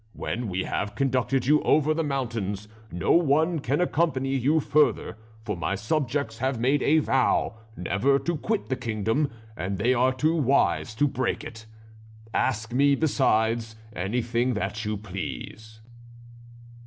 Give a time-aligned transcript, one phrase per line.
[0.13, 5.55] When we have conducted you over the mountains no one can accompany you further, for
[5.55, 10.35] my subjects have made a vow never to quit the kingdom, and they are too
[10.35, 11.67] wise to break it.
[12.33, 15.81] Ask me besides anything that you please."